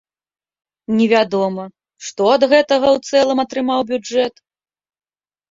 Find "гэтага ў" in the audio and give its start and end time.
2.55-3.11